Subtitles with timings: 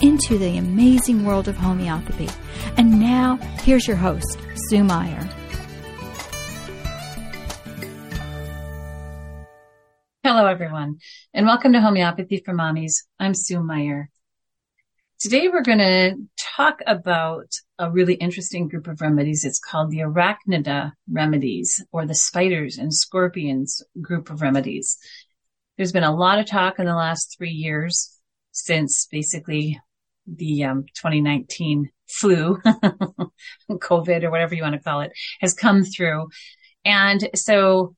[0.00, 2.28] into the amazing world of homeopathy.
[2.76, 4.38] And now, here's your host,
[4.68, 5.28] Sue Meyer.
[10.22, 10.98] Hello, everyone,
[11.32, 13.04] and welcome to Homeopathy for Mommies.
[13.18, 14.10] I'm Sue Meyer.
[15.18, 17.46] Today, we're going to talk about
[17.78, 19.44] a really interesting group of remedies.
[19.44, 24.98] It's called the Arachnida remedies, or the spiders and scorpions group of remedies.
[25.76, 28.18] There's been a lot of talk in the last three years
[28.52, 29.78] since basically
[30.26, 32.58] the um, 2019 flu,
[33.70, 36.28] COVID or whatever you want to call it, has come through.
[36.84, 37.94] And so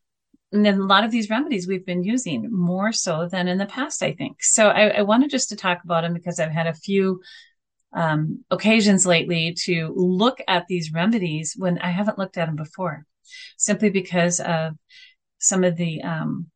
[0.53, 3.67] and then a lot of these remedies we've been using more so than in the
[3.67, 4.43] past, I think.
[4.43, 7.21] So I, I wanted just to talk about them because I've had a few
[7.93, 13.05] um, occasions lately to look at these remedies when I haven't looked at them before,
[13.59, 14.75] simply because of
[15.39, 16.47] some of the um,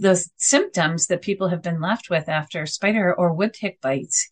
[0.00, 4.28] the symptoms that people have been left with after spider or wood tick bites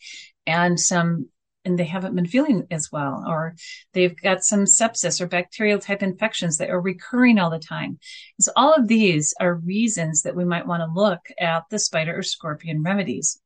[0.47, 1.28] and some
[1.64, 3.55] and they haven't been feeling as well or
[3.92, 7.98] they've got some sepsis or bacterial type infections that are recurring all the time.
[8.41, 12.19] So all of these are reasons that we might want to look at the spider
[12.19, 13.38] or scorpion remedies.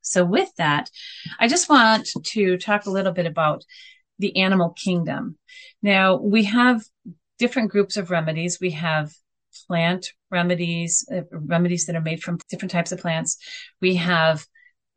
[0.00, 0.90] So with that
[1.38, 3.62] i just want to talk a little bit about
[4.18, 5.36] the animal kingdom.
[5.82, 6.82] Now we have
[7.38, 8.58] different groups of remedies.
[8.58, 9.12] We have
[9.66, 13.36] plant remedies, uh, remedies that are made from different types of plants.
[13.80, 14.46] We have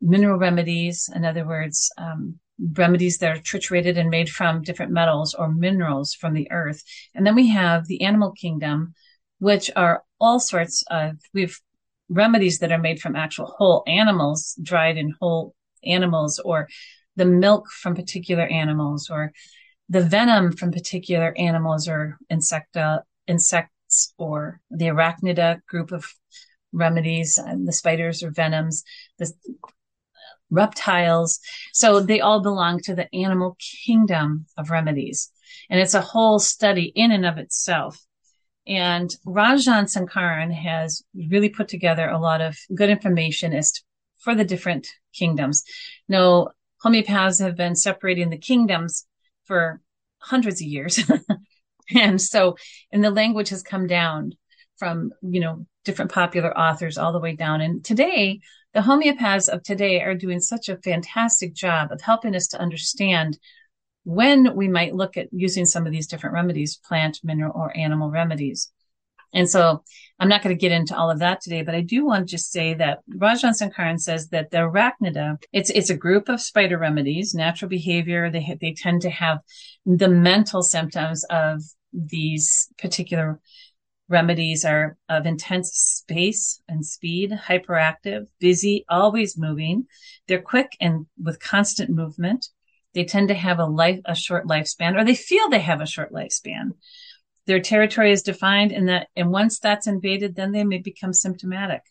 [0.00, 5.34] mineral remedies, in other words, um, remedies that are triturated and made from different metals
[5.34, 6.82] or minerals from the earth.
[7.14, 8.94] And then we have the animal kingdom,
[9.38, 11.58] which are all sorts of, we've
[12.08, 15.54] remedies that are made from actual whole animals, dried in whole
[15.84, 16.68] animals, or
[17.16, 19.32] the milk from particular animals, or
[19.88, 23.70] the venom from particular animals or insecta, insect
[24.18, 26.06] or the arachnida group of
[26.72, 28.84] remedies, and the spiders or venoms,
[29.18, 29.32] the
[30.50, 31.40] reptiles.
[31.72, 33.56] So they all belong to the animal
[33.86, 35.30] kingdom of remedies.
[35.70, 37.98] And it's a whole study in and of itself.
[38.66, 43.82] And Rajan Sankaran has really put together a lot of good information as to,
[44.18, 45.64] for the different kingdoms.
[46.08, 46.48] now
[46.84, 49.06] homeopaths have been separating the kingdoms
[49.44, 49.80] for
[50.18, 50.98] hundreds of years.
[51.94, 52.56] And so,
[52.92, 54.32] and the language has come down
[54.78, 57.60] from, you know, different popular authors all the way down.
[57.60, 58.40] And today,
[58.72, 63.38] the homeopaths of today are doing such a fantastic job of helping us to understand
[64.04, 68.10] when we might look at using some of these different remedies, plant, mineral, or animal
[68.10, 68.70] remedies.
[69.34, 69.82] And so
[70.18, 72.30] I'm not going to get into all of that today, but I do want to
[72.30, 76.78] just say that Rajan Sankaran says that the arachnida, it's, it's a group of spider
[76.78, 78.30] remedies, natural behavior.
[78.30, 79.40] They, they tend to have
[79.84, 81.62] the mental symptoms of
[81.92, 83.40] these particular
[84.08, 89.86] remedies are of intense space and speed, hyperactive, busy, always moving.
[90.28, 92.48] They're quick and with constant movement.
[92.92, 95.86] They tend to have a life, a short lifespan, or they feel they have a
[95.86, 96.72] short lifespan.
[97.46, 101.82] Their territory is defined and that, and once that's invaded, then they may become symptomatic.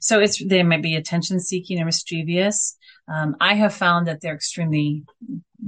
[0.00, 2.76] So it's, they might be attention seeking or mischievous.
[3.08, 5.04] Um, I have found that they're extremely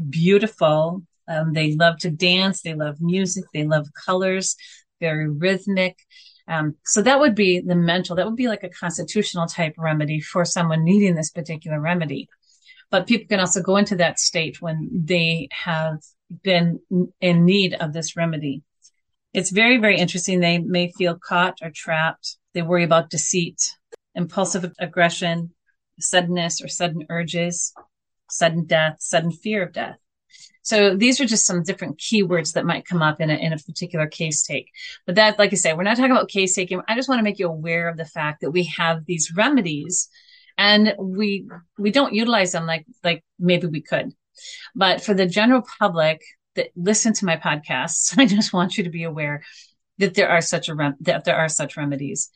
[0.09, 1.03] beautiful.
[1.28, 2.62] Um, they love to dance.
[2.62, 3.45] They love music.
[3.53, 4.56] They love colors,
[5.01, 5.99] very rhythmic.
[6.49, 10.21] Um, so that would be the mental, that would be like a constitutional type remedy
[10.21, 12.28] for someone needing this particular remedy.
[12.91, 16.03] But people can also go into that state when they have
[16.43, 16.81] been
[17.21, 18.62] in need of this remedy.
[19.32, 20.41] It's very, very interesting.
[20.41, 22.37] They may feel caught or trapped.
[22.54, 23.76] They worry about deceit,
[24.15, 25.53] impulsive aggression,
[25.98, 27.72] suddenness or sudden urges,
[28.28, 29.97] sudden death, sudden fear of death.
[30.62, 33.59] So these are just some different keywords that might come up in a, in a
[33.59, 34.68] particular case take.
[35.07, 36.80] But that, like I said, we're not talking about case taking.
[36.86, 40.09] I just want to make you aware of the fact that we have these remedies
[40.57, 41.48] and we,
[41.78, 44.12] we don't utilize them like, like maybe we could.
[44.74, 46.22] But for the general public,
[46.57, 49.43] that listen to my podcasts, I just want you to be aware
[49.99, 52.31] that there are such a rem- that there are such remedies.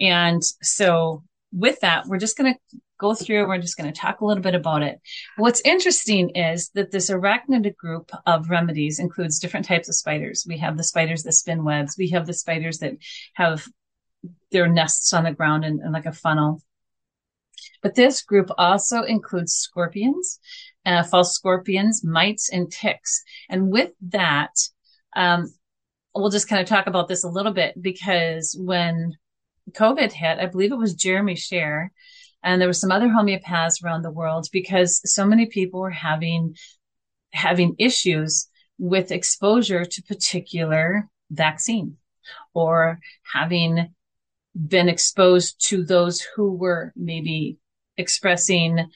[0.00, 1.22] And so
[1.52, 3.48] with that, we're just going to go through it.
[3.48, 5.00] We're just going to talk a little bit about it.
[5.36, 10.44] What's interesting is that this arachnid group of remedies includes different types of spiders.
[10.48, 11.96] We have the spiders that spin webs.
[11.98, 12.94] We have the spiders that
[13.34, 13.66] have
[14.50, 16.60] their nests on the ground and, and like a funnel.
[17.82, 20.40] But this group also includes scorpions
[20.86, 23.22] uh, false scorpions, mites, and ticks.
[23.50, 24.52] And with that,
[25.14, 25.52] um,
[26.14, 29.16] we'll just kind of talk about this a little bit because when
[29.72, 31.88] COVID hit, I believe it was Jeremy Sherr,
[32.42, 36.54] and there were some other homeopaths around the world because so many people were having
[37.32, 38.48] having issues
[38.78, 41.96] with exposure to particular vaccine
[42.54, 43.00] or
[43.34, 43.92] having
[44.54, 47.58] been exposed to those who were maybe
[47.96, 48.88] expressing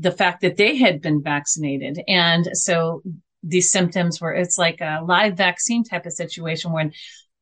[0.00, 2.00] the fact that they had been vaccinated.
[2.08, 3.02] And so
[3.42, 6.92] these symptoms were, it's like a live vaccine type of situation when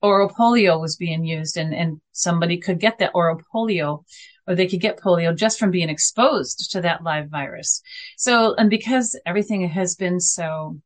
[0.03, 4.05] oral polio was being used and, and somebody could get that oral polio
[4.47, 7.81] or they could get polio just from being exposed to that live virus.
[8.17, 10.81] So, and because everything has been so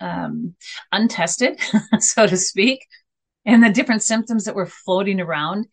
[0.00, 0.54] um,
[0.92, 1.60] untested,
[1.98, 2.86] so to speak,
[3.44, 5.66] and the different symptoms that were floating around,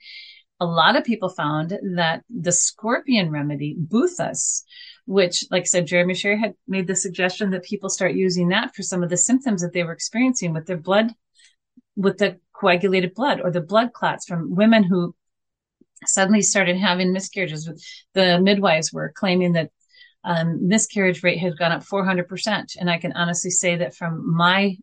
[0.60, 4.63] a lot of people found that the scorpion remedy, Buthus,
[5.06, 8.75] which, like I said, Jeremy Sherry had made the suggestion that people start using that
[8.75, 11.13] for some of the symptoms that they were experiencing with their blood,
[11.96, 15.16] with the coagulated blood or the blood clots from women who
[16.06, 17.69] suddenly started having miscarriages.
[18.13, 19.72] The midwives were claiming that
[20.24, 22.75] um, miscarriage rate has gone up 400%.
[22.80, 24.78] And I can honestly say that from my,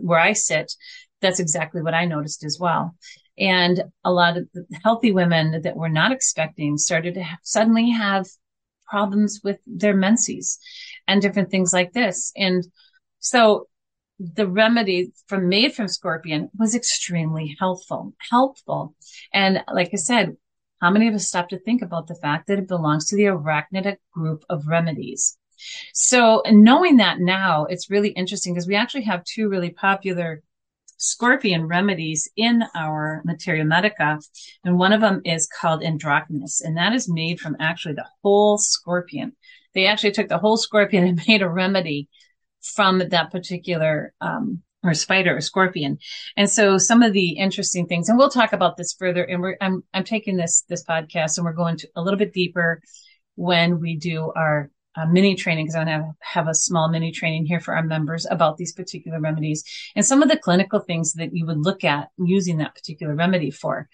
[0.00, 0.72] where I sit,
[1.20, 2.96] that's exactly what I noticed as well.
[3.38, 4.48] And a lot of
[4.82, 8.26] healthy women that were not expecting started to suddenly have
[8.88, 10.58] problems with their menses
[11.06, 12.32] and different things like this.
[12.36, 12.66] And
[13.18, 13.68] so
[14.18, 18.94] the remedy from made from scorpion was extremely helpful, helpful.
[19.32, 20.36] And like I said,
[20.80, 23.24] how many of us stop to think about the fact that it belongs to the
[23.24, 25.36] arachnid group of remedies?
[25.92, 30.42] So knowing that now, it's really interesting because we actually have two really popular
[30.98, 34.20] scorpion remedies in our materia medica.
[34.64, 38.58] And one of them is called androctonus, and that is made from actually the whole
[38.58, 39.32] scorpion.
[39.74, 42.08] They actually took the whole scorpion and made a remedy
[42.60, 45.98] from that particular um, or spider or scorpion.
[46.36, 49.24] And so some of the interesting things, and we'll talk about this further.
[49.24, 52.32] And we're, I'm, I'm taking this, this podcast and we're going to a little bit
[52.32, 52.80] deeper
[53.36, 54.70] when we do our
[55.08, 58.26] mini training because I want to have, a small mini training here for our members
[58.28, 59.64] about these particular remedies
[59.94, 63.50] and some of the clinical things that you would look at using that particular remedy
[63.50, 63.88] for.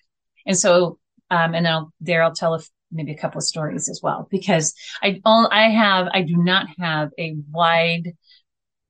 [0.47, 0.99] And so,
[1.31, 4.75] um, and I'll, there I'll tell if maybe a couple of stories as well because
[5.03, 8.13] I, I have, I do not have a wide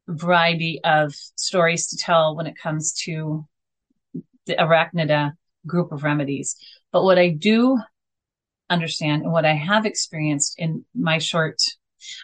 [0.06, 3.46] variety of stories to tell when it comes to
[4.46, 5.32] the arachnida
[5.66, 6.56] group of remedies.
[6.92, 7.78] But what I do
[8.68, 11.62] understand and what I have experienced in my short,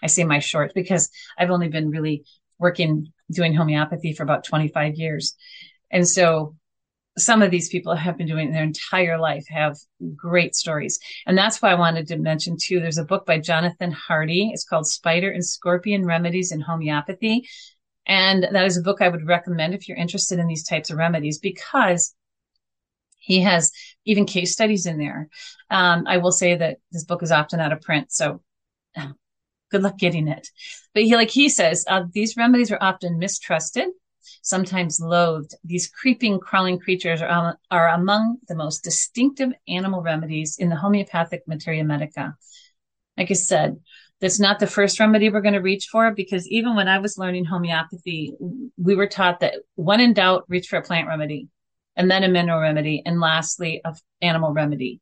[0.02, 2.24] I say my short because I've only been really
[2.58, 5.36] working doing homeopathy for about 25 years.
[5.90, 6.56] And so
[7.18, 9.76] some of these people have been doing their entire life have
[10.14, 10.98] great stories.
[11.26, 12.80] And that's why I wanted to mention too.
[12.80, 14.50] There's a book by Jonathan Hardy.
[14.52, 17.48] It's called Spider and Scorpion Remedies in Homeopathy.
[18.06, 20.98] And that is a book I would recommend if you're interested in these types of
[20.98, 22.14] remedies because
[23.18, 23.70] he has
[24.04, 25.28] even case studies in there.
[25.68, 28.10] Um, I will say that this book is often out of print.
[28.10, 28.42] So
[29.70, 30.48] good luck getting it.
[30.94, 33.88] But he, like he says, uh, these remedies are often mistrusted
[34.42, 35.54] sometimes loathed.
[35.64, 40.76] These creeping, crawling creatures are, um, are among the most distinctive animal remedies in the
[40.76, 42.34] homeopathic materia medica.
[43.16, 43.78] Like I said,
[44.20, 47.18] that's not the first remedy we're going to reach for because even when I was
[47.18, 48.34] learning homeopathy,
[48.76, 51.48] we were taught that when in doubt, reach for a plant remedy
[51.96, 55.00] and then a mineral remedy and lastly, a animal remedy.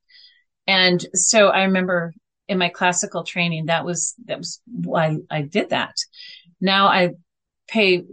[0.67, 2.13] And so I remember
[2.49, 5.95] in my classical training, that was, that was why I did that.
[6.61, 7.11] Now I
[7.69, 8.05] pay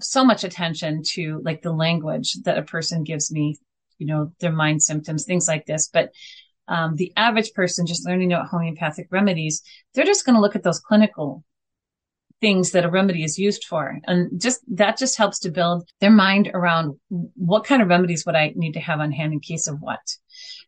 [0.00, 3.58] so much attention to like the language that a person gives me,
[3.98, 5.88] you know, their mind symptoms, things like this.
[5.92, 6.10] But
[6.68, 9.62] um, the average person just learning about homeopathic remedies,
[9.94, 11.44] they're just going to look at those clinical
[12.40, 13.98] things that a remedy is used for.
[14.06, 18.34] And just that just helps to build their mind around what kind of remedies would
[18.34, 20.00] I need to have on hand in case of what.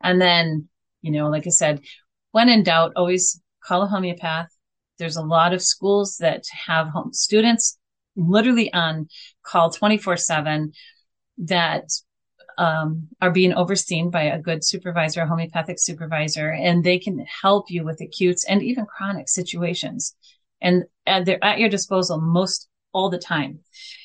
[0.01, 0.69] And then,
[1.03, 1.81] you know, like I said,
[2.33, 4.49] when in doubt, always call a homeopath.
[4.99, 7.79] There's a lot of schools that have home students
[8.17, 9.09] literally on
[9.45, 10.73] call 24 seven
[11.39, 11.85] that
[12.59, 17.71] um, are being overseen by a good supervisor, a homeopathic supervisor, and they can help
[17.71, 20.17] you with acute and even chronic situations.
[20.61, 22.69] And, and they're at your disposal most
[22.99, 23.61] all the time.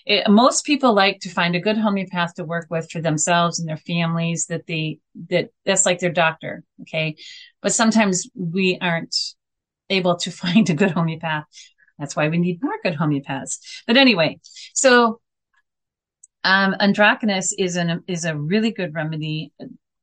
[0.06, 3.68] It, most people like to find a good homeopath to work with for themselves and
[3.68, 6.64] their families that they, that that's like their doctor.
[6.82, 7.16] Okay.
[7.62, 9.16] But sometimes we aren't
[9.90, 11.46] able to find a good homeopath
[12.00, 13.60] that's why we need more good homeopaths.
[13.88, 14.40] But anyway,
[14.74, 15.22] so
[16.44, 19.54] um, androctonus is an is a really good remedy.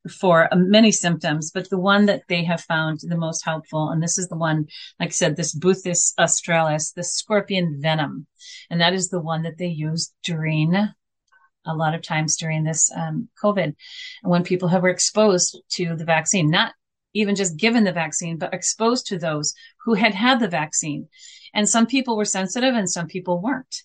[0.09, 4.17] For many symptoms, but the one that they have found the most helpful, and this
[4.17, 4.67] is the one,
[4.99, 8.27] like I said, this Buthus australis, the scorpion venom,
[8.71, 10.75] and that is the one that they use during
[11.67, 13.77] a lot of times during this um, COVID, And
[14.23, 16.73] when people have were exposed to the vaccine, not
[17.13, 19.55] even just given the vaccine, but exposed to those
[19.85, 21.09] who had had the vaccine,
[21.53, 23.83] and some people were sensitive and some people weren't.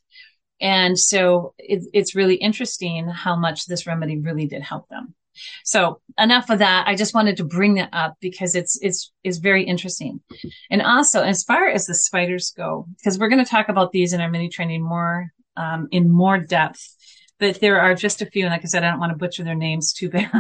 [0.62, 5.16] And so it, it's really interesting how much this remedy really did help them.
[5.64, 6.88] So enough of that.
[6.88, 10.22] I just wanted to bring that up because it's, it's, is very interesting.
[10.70, 14.14] And also as far as the spiders go, because we're going to talk about these
[14.14, 16.96] in our mini training more, um, in more depth,
[17.40, 18.46] but there are just a few.
[18.46, 20.32] And like I said, I don't want to butcher their names too bad,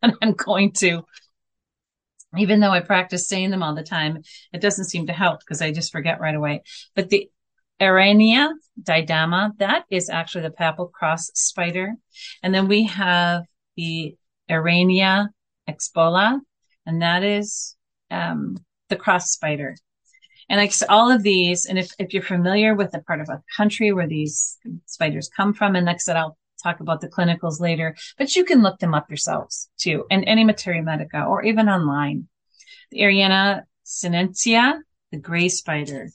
[0.00, 1.04] but I'm going to,
[2.36, 5.62] even though I practice saying them all the time, it doesn't seem to help because
[5.62, 6.62] I just forget right away.
[6.94, 7.30] But the
[7.80, 8.52] Araneae
[8.82, 11.94] diadema, that is actually the papal cross spider.
[12.42, 13.44] And then we have
[13.76, 14.16] the
[14.50, 15.28] Araneae
[15.68, 16.40] ixobola,
[16.86, 17.76] and that is
[18.10, 18.56] um,
[18.88, 19.76] the cross spider.
[20.48, 23.42] And like all of these, and if, if you're familiar with the part of a
[23.56, 28.34] country where these spiders come from, and next I'll talk about the clinicals later, but
[28.34, 32.28] you can look them up yourselves too, in any materia medica or even online.
[32.90, 36.08] The Araneae sinensis, the gray spider.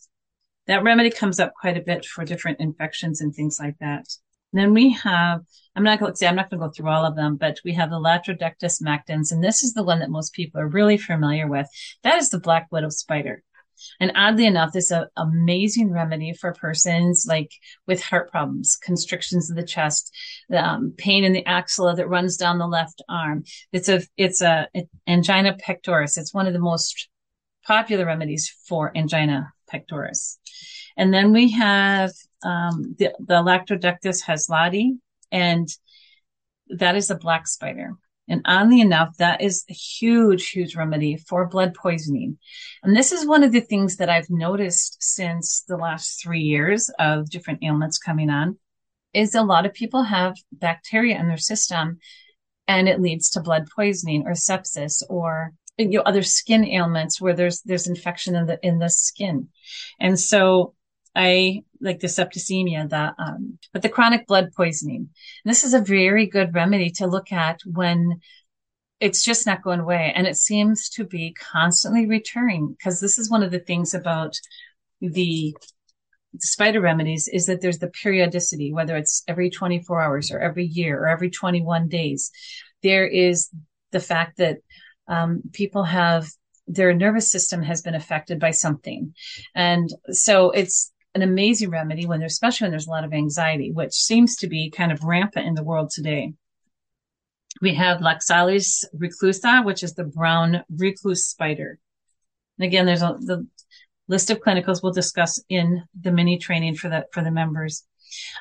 [0.65, 4.05] That remedy comes up quite a bit for different infections and things like that.
[4.53, 5.41] Then we have,
[5.75, 7.57] I'm not going to say, I'm not going to go through all of them, but
[7.65, 10.97] we have the Latrodectus mactans, and this is the one that most people are really
[10.97, 11.67] familiar with.
[12.03, 13.43] That is the black widow spider.
[13.99, 17.51] And oddly enough, this is an amazing remedy for persons like
[17.87, 20.15] with heart problems, constrictions of the chest,
[20.55, 23.43] um, pain in the axilla that runs down the left arm.
[23.71, 24.67] It's a, it's a
[25.07, 26.17] angina pectoris.
[26.17, 27.09] It's one of the most
[27.65, 30.37] popular remedies for angina pectoris.
[30.95, 32.11] And then we have
[32.43, 34.97] um, the, the Latrodectus hasselti,
[35.31, 35.67] and
[36.69, 37.93] that is a black spider.
[38.27, 42.37] And oddly enough, that is a huge, huge remedy for blood poisoning.
[42.81, 46.89] And this is one of the things that I've noticed since the last three years
[46.99, 48.57] of different ailments coming on
[49.13, 51.99] is a lot of people have bacteria in their system
[52.67, 57.33] and it leads to blood poisoning or sepsis or you know, other skin ailments where
[57.33, 59.49] there's, there's infection in the, in the skin.
[59.99, 60.75] And so
[61.15, 65.09] I like the septicemia, the, um, but the chronic blood poisoning.
[65.43, 68.21] And this is a very good remedy to look at when
[68.99, 70.13] it's just not going away.
[70.15, 74.39] And it seems to be constantly returning because this is one of the things about
[75.01, 75.55] the,
[76.33, 80.65] the spider remedies is that there's the periodicity, whether it's every 24 hours or every
[80.65, 82.31] year or every 21 days.
[82.81, 83.49] There is
[83.91, 84.59] the fact that
[85.07, 86.27] um, people have
[86.67, 89.13] their nervous system has been affected by something.
[89.53, 93.71] And so it's an amazing remedy when there's, especially when there's a lot of anxiety,
[93.71, 96.33] which seems to be kind of rampant in the world today.
[97.61, 101.77] We have Loxosceles reclusa, which is the brown recluse spider.
[102.57, 103.47] And again, there's a, the
[104.07, 107.83] list of clinicals we'll discuss in the mini training for the, for the members.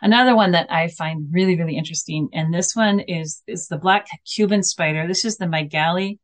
[0.00, 4.06] Another one that I find really, really interesting, and this one is, is the black
[4.34, 5.06] Cuban spider.
[5.06, 6.18] This is the Mygale,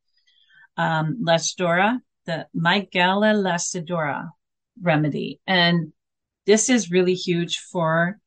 [0.77, 4.29] um, lasiodora, the Mygale lasiodora
[4.81, 5.39] remedy.
[5.47, 5.93] And
[6.49, 8.17] this is really huge for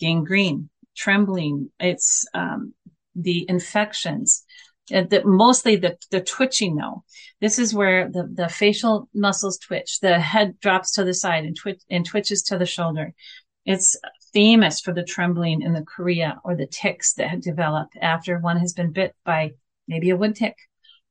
[0.00, 1.70] gangrene, trembling.
[1.78, 2.72] It's um,
[3.14, 4.46] the infections.
[4.90, 7.04] Uh, the, mostly the, the twitching though.
[7.42, 10.00] This is where the, the facial muscles twitch.
[10.00, 13.12] The head drops to the side and, twitch, and twitches to the shoulder.
[13.66, 13.94] It's
[14.32, 18.56] famous for the trembling in the chorea or the ticks that have developed after one
[18.56, 19.50] has been bit by
[19.86, 20.56] maybe a wood tick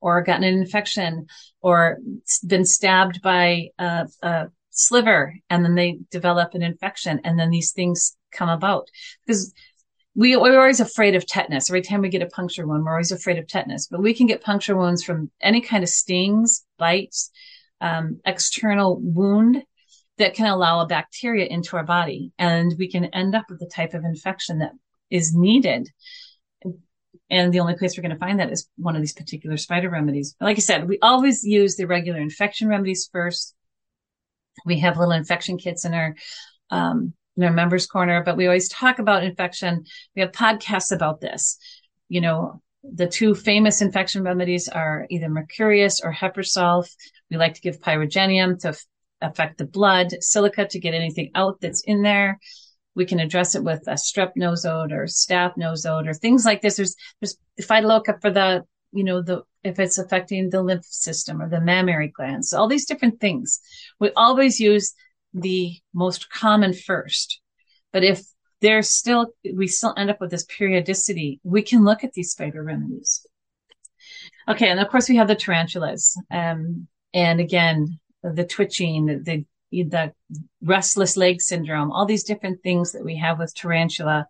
[0.01, 1.27] or gotten an infection
[1.62, 2.00] or
[2.48, 7.72] been stabbed by a, a sliver and then they develop an infection and then these
[7.72, 8.89] things come about
[9.25, 9.53] because
[10.15, 11.70] we, we're always afraid of tetanus.
[11.70, 14.27] Every time we get a puncture wound, we're always afraid of tetanus, but we can
[14.27, 17.32] get puncture wounds from any kind of stings, bites,
[17.82, 19.63] um, external wound
[20.17, 22.32] that can allow a bacteria into our body.
[22.38, 24.72] And we can end up with the type of infection that
[25.10, 25.89] is needed.
[27.29, 29.89] And the only place we're going to find that is one of these particular spider
[29.89, 30.36] remedies.
[30.39, 33.55] But like I said, we always use the regular infection remedies first
[34.66, 36.16] we have little infection kits in our
[36.70, 39.86] um, in our members corner, but we always talk about infection.
[40.16, 41.58] We have podcasts about this.
[42.08, 46.90] You know, the two famous infection remedies are either mercurius or hepar sulph.
[47.30, 48.86] We like to give pyrogenium to f-
[49.22, 52.40] affect the blood, silica to get anything out that's in there.
[52.96, 56.78] We can address it with a strep nosode or staph nosode or things like this.
[56.78, 58.64] There's, there's phytolacca for the,
[58.96, 62.86] you know, the if it's affecting the lymph system or the mammary glands, all these
[62.86, 63.60] different things.
[64.00, 64.94] We always use
[65.34, 67.42] the most common first.
[67.92, 68.22] But if
[68.62, 72.64] there's still, we still end up with this periodicity, we can look at these spider
[72.64, 73.25] remedies.
[74.48, 80.14] Okay, and of course we have the tarantulas, um, and again the twitching, the the
[80.62, 84.28] restless leg syndrome, all these different things that we have with tarantula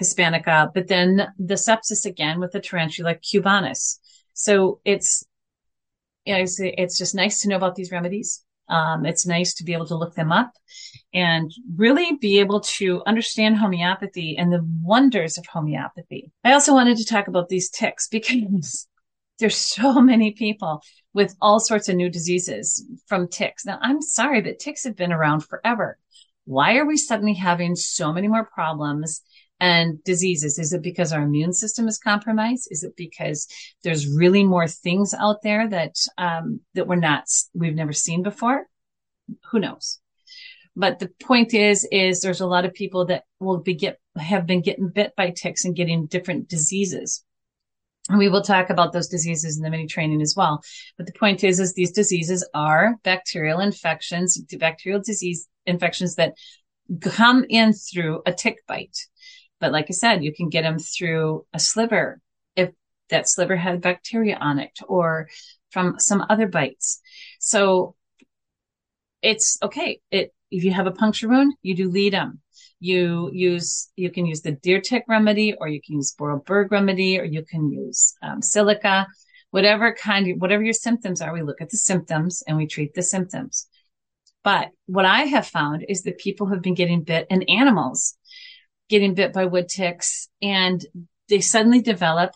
[0.00, 3.98] hispanica, but then the sepsis again with the tarantula cubanus.
[4.32, 5.24] So it's,
[6.24, 8.44] you know, it's, it's just nice to know about these remedies.
[8.68, 10.52] Um, it's nice to be able to look them up
[11.12, 16.30] and really be able to understand homeopathy and the wonders of homeopathy.
[16.44, 18.88] I also wanted to talk about these ticks because
[19.38, 20.82] there's so many people
[21.12, 23.66] with all sorts of new diseases from ticks.
[23.66, 25.98] Now, I'm sorry, but ticks have been around forever.
[26.44, 29.20] Why are we suddenly having so many more problems
[29.62, 30.58] and diseases?
[30.58, 32.66] Is it because our immune system is compromised?
[32.72, 33.46] Is it because
[33.84, 38.66] there's really more things out there that um, that we're not we've never seen before?
[39.52, 40.00] Who knows?
[40.74, 44.46] But the point is, is there's a lot of people that will be get have
[44.46, 47.24] been getting bit by ticks and getting different diseases.
[48.08, 50.60] And we will talk about those diseases in the mini training as well.
[50.98, 56.34] But the point is, is these diseases are bacterial infections, bacterial disease infections that
[57.00, 58.98] come in through a tick bite.
[59.62, 62.20] But like I said, you can get them through a sliver
[62.54, 62.70] if
[63.08, 65.28] that sliver had bacteria on it or
[65.70, 67.00] from some other bites.
[67.38, 67.94] So
[69.22, 70.00] it's okay.
[70.10, 72.42] It, if you have a puncture wound, you do lead them
[72.82, 77.18] you use you can use the deer tick remedy or you can use Borreberg remedy
[77.18, 79.06] or you can use um, silica
[79.52, 82.92] whatever kind of, whatever your symptoms are we look at the symptoms and we treat
[82.94, 83.68] the symptoms
[84.42, 88.16] but what i have found is that people have been getting bit and animals
[88.92, 90.84] getting bit by wood ticks and
[91.30, 92.32] they suddenly develop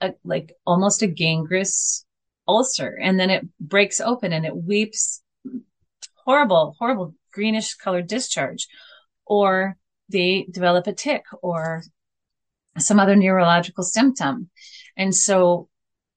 [0.00, 2.04] a, like almost a gangrenous
[2.48, 5.22] ulcer and then it breaks open and it weeps
[6.24, 8.66] horrible horrible greenish colored discharge
[9.24, 9.76] or
[10.08, 11.84] they develop a tick or
[12.78, 14.50] some other neurological symptom.
[14.96, 15.68] And so,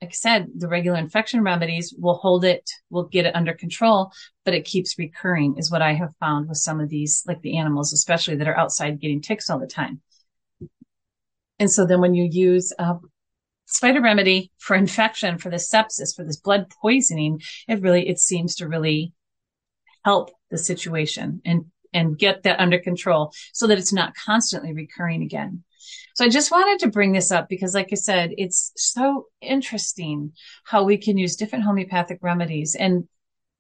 [0.08, 4.12] I said, the regular infection remedies will hold it, will get it under control,
[4.44, 7.58] but it keeps recurring is what I have found with some of these, like the
[7.58, 10.02] animals, especially that are outside getting ticks all the time.
[11.60, 12.96] And so then when you use a
[13.66, 18.56] spider remedy for infection, for the sepsis, for this blood poisoning, it really, it seems
[18.56, 19.14] to really
[20.04, 21.66] help the situation and
[21.96, 25.64] and get that under control so that it's not constantly recurring again.
[26.16, 30.34] So I just wanted to bring this up because, like I said, it's so interesting
[30.64, 32.76] how we can use different homeopathic remedies.
[32.76, 33.08] And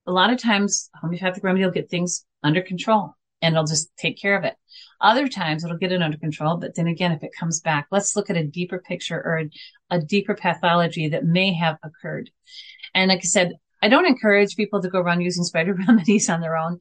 [0.07, 4.19] a lot of times homeopathic remedy will get things under control and it'll just take
[4.19, 4.55] care of it.
[5.01, 6.57] Other times it'll get it under control.
[6.57, 9.49] But then again, if it comes back, let's look at a deeper picture or a,
[9.89, 12.29] a deeper pathology that may have occurred.
[12.93, 16.41] And like I said, I don't encourage people to go around using spider remedies on
[16.41, 16.79] their own.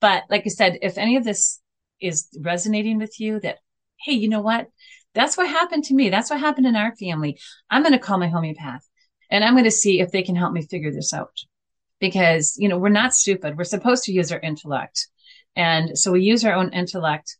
[0.00, 1.60] But like I said, if any of this
[2.00, 3.58] is resonating with you that,
[4.02, 4.68] hey, you know what?
[5.14, 6.10] That's what happened to me.
[6.10, 7.38] That's what happened in our family.
[7.68, 8.86] I'm going to call my homeopath
[9.30, 11.36] and I'm going to see if they can help me figure this out
[11.98, 13.58] because, you know, we're not stupid.
[13.58, 15.08] We're supposed to use our intellect.
[15.56, 17.36] And so we use our own intellect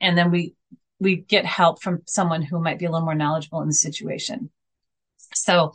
[0.00, 0.54] and then we,
[1.00, 4.50] we get help from someone who might be a little more knowledgeable in the situation.
[5.34, 5.72] So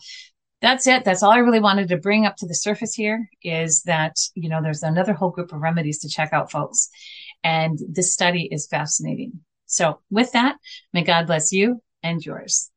[0.62, 1.06] that's it.
[1.06, 4.50] That's all I really wanted to bring up to the surface here is that, you
[4.50, 6.90] know, there's another whole group of remedies to check out, folks.
[7.44, 9.42] And this study is fascinating.
[9.68, 10.56] So with that,
[10.94, 12.72] may God bless you and yours.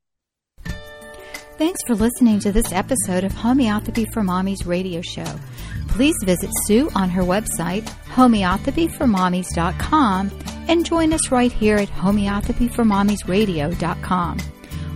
[1.57, 5.27] Thanks for listening to this episode of Homeopathy for Mommies radio show.
[5.89, 7.83] Please visit Sue on her website,
[8.15, 10.31] homeopathyformommies.com,
[10.69, 14.39] and join us right here at homeopathyformommiesradio.com.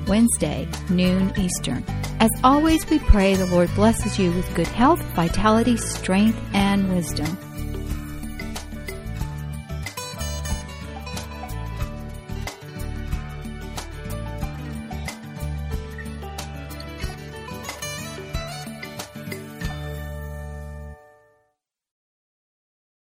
[0.07, 1.85] Wednesday, noon Eastern.
[2.21, 7.37] As always, we pray the Lord blesses you with good health, vitality, strength, and wisdom.